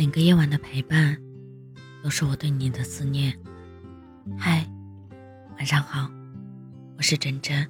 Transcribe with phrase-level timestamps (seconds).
[0.00, 1.14] 每个夜晚的陪伴，
[2.02, 3.38] 都是我对你的思念。
[4.38, 4.66] 嗨，
[5.58, 6.10] 晚上好，
[6.96, 7.68] 我是真真。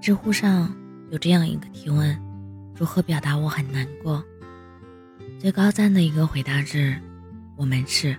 [0.00, 0.72] 知乎上
[1.10, 2.16] 有这样一个提问：
[2.76, 4.22] 如何表达我很难过？
[5.40, 6.96] 最高赞的一个回答是：
[7.56, 8.16] 我们是。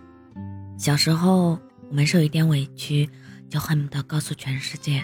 [0.78, 1.58] 小时候，
[1.90, 3.10] 我们受一点委屈，
[3.50, 5.02] 就恨不得告诉全世界；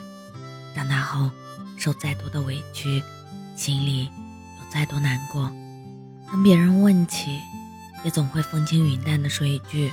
[0.76, 1.32] 长大后，
[1.78, 3.02] 受再多的委屈，
[3.56, 5.50] 心里有再多难过，
[6.28, 7.40] 当别人问起。
[8.04, 9.92] 也总会风轻云淡地说一句：“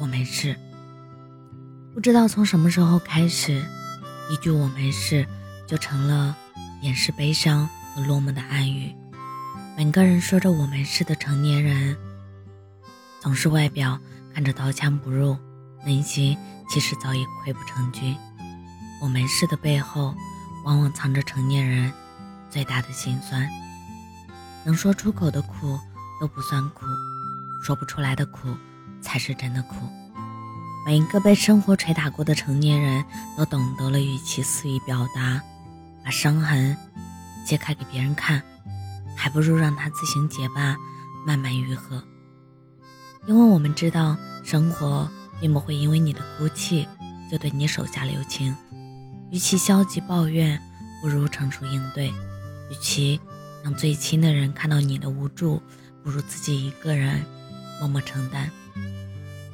[0.00, 0.56] 我没事。”
[1.94, 3.64] 不知道从什么时候开始，
[4.30, 5.26] 一句“我没事”
[5.66, 6.36] 就成了
[6.80, 8.94] 掩饰悲伤和落寞的暗语。
[9.76, 11.96] 每个人说着“我没事”的成年人，
[13.20, 13.98] 总是外表
[14.34, 15.36] 看着刀枪不入，
[15.84, 16.36] 内心
[16.68, 18.16] 其实早已溃不成军。
[19.02, 20.14] “我没事”的背后，
[20.64, 21.92] 往往藏着成年人
[22.50, 23.48] 最大的心酸。
[24.64, 25.78] 能说出口的苦
[26.20, 26.84] 都不算苦。
[27.62, 28.56] 说不出来的苦，
[29.00, 29.74] 才是真的苦。
[30.86, 33.04] 每一个被生活捶打过的成年人
[33.36, 35.42] 都懂得了，与其肆意表达，
[36.02, 36.74] 把伤痕
[37.44, 38.42] 揭开给别人看，
[39.14, 40.76] 还不如让他自行结疤，
[41.26, 42.02] 慢慢愈合。
[43.26, 45.06] 因为我们知道，生活
[45.40, 46.88] 并不会因为你的哭泣
[47.30, 48.56] 就对你手下留情。
[49.30, 50.58] 与其消极抱怨，
[51.02, 52.08] 不如成熟应对；
[52.70, 53.20] 与其
[53.62, 55.60] 让最亲的人看到你的无助，
[56.02, 57.22] 不如自己一个人。
[57.78, 58.50] 默默承担，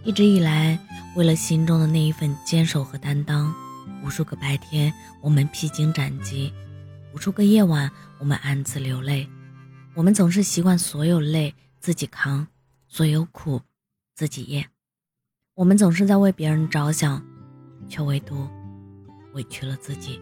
[0.02, 0.78] 一直以来，
[1.14, 3.54] 为了心中的那一份坚守和担当，
[4.02, 6.52] 无数个白天我们披荆斩棘，
[7.14, 9.28] 无数个夜晚我们暗自流泪。
[9.94, 12.46] 我们总是习惯所有累自己扛，
[12.88, 13.60] 所有苦
[14.14, 14.66] 自己咽。
[15.54, 17.24] 我们总是在为别人着想，
[17.88, 18.48] 却唯独
[19.34, 20.20] 委屈了自己。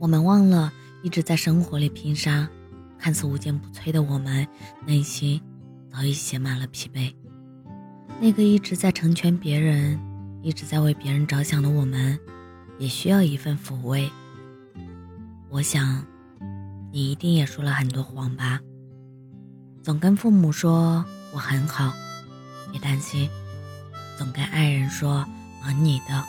[0.00, 2.48] 我们忘了一直在生活里拼杀，
[2.98, 4.48] 看似无坚不摧的我们，
[4.86, 5.40] 内心。
[5.92, 7.14] 早已写满了疲惫。
[8.20, 9.98] 那个一直在成全别人、
[10.42, 12.18] 一直在为别人着想的我们，
[12.78, 14.10] 也需要一份抚慰。
[15.48, 16.04] 我想，
[16.92, 18.60] 你一定也说了很多谎吧？
[19.82, 21.92] 总跟父母说我很好，
[22.70, 23.28] 别担心；
[24.18, 25.26] 总跟爱人说
[25.62, 26.24] 忙你的，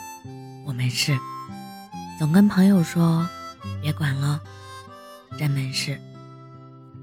[0.64, 1.14] 我没事；
[2.18, 3.28] 总跟朋友说
[3.80, 4.40] 别管了，
[5.38, 6.00] 真没事。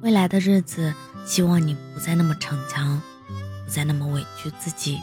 [0.02, 0.94] 未来的日子。
[1.30, 3.00] 希望你不再那么逞强，
[3.64, 5.00] 不再那么委屈自己。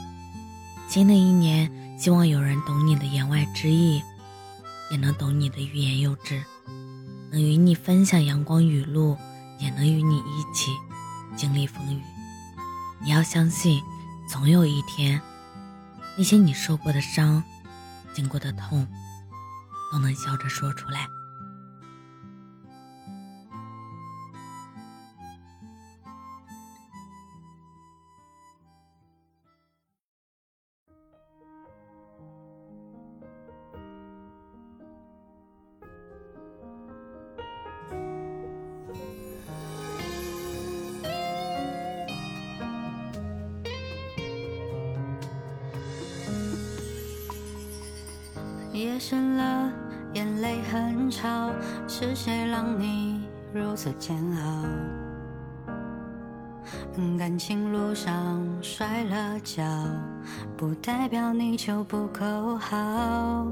[0.89, 4.03] 新的一年，希望有人懂你的言外之意，
[4.91, 6.43] 也能懂你的欲言又止，
[7.31, 9.17] 能与你分享阳光雨露，
[9.61, 10.73] 也能与你一起
[11.37, 12.03] 经历风雨。
[13.01, 13.81] 你要相信，
[14.29, 15.23] 总有一天，
[16.19, 17.41] 那些你受过的伤、
[18.13, 18.85] 经过的痛，
[19.93, 21.07] 都能笑着说出来。
[48.77, 49.73] 夜深了，
[50.13, 51.51] 眼泪很吵，
[51.89, 54.65] 是谁让你如此煎熬？
[57.19, 59.65] 感情路上摔了跤，
[60.59, 63.47] 不代表你就不够好。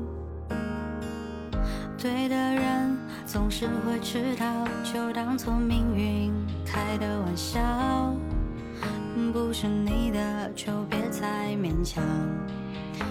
[1.97, 4.45] 对的人总是会迟到，
[4.83, 6.31] 就当做命运
[6.67, 8.15] 开的玩笑。
[9.33, 12.05] 不是你的就别再勉强。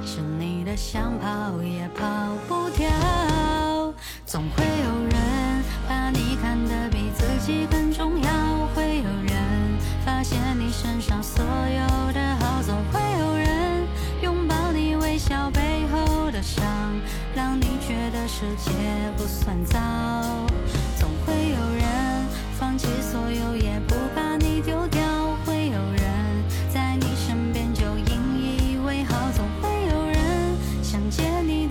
[0.06, 2.06] 是你的，想跑也跑
[2.48, 2.88] 不掉。
[4.26, 13.88] 总会有人把你看得比自己更重要，会有人发现你身上所有的好，总会有人
[14.22, 16.64] 拥抱你微笑背后的伤，
[17.36, 18.72] 让你觉得世界
[19.16, 19.80] 不算糟。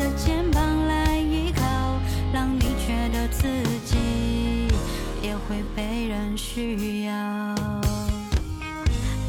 [0.02, 1.62] 的肩膀来依靠，
[2.32, 3.46] 让你觉得自
[3.84, 4.66] 己
[5.22, 7.12] 也会被人需要。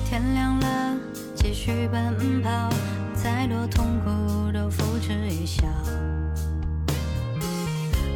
[0.03, 0.97] 天亮了，
[1.35, 2.69] 继续奔跑，
[3.13, 5.67] 再多痛苦都付之一笑。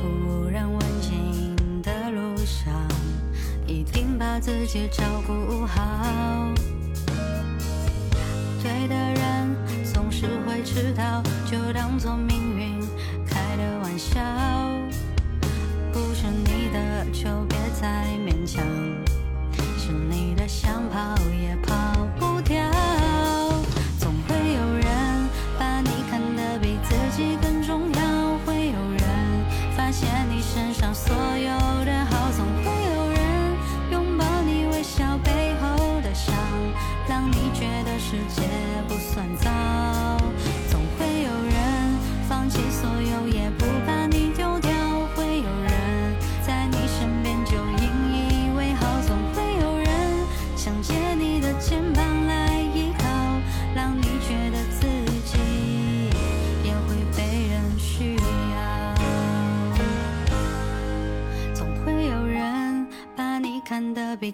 [0.04, 2.74] 无人问津的路上，
[3.68, 6.51] 一定把自己照顾好。
[8.63, 9.56] 对的人
[9.94, 12.13] 总是会迟到，就当做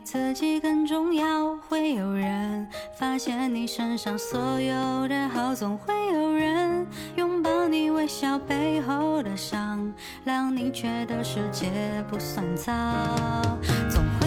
[0.04, 1.56] 自己更重要。
[1.70, 2.68] 会有人
[3.00, 6.86] 发现你身上所有的好，总会有人
[7.16, 9.92] 拥抱你微笑背后的伤，
[10.24, 11.72] 让你觉得世界
[12.10, 12.74] 不算糟。
[13.90, 14.23] 总会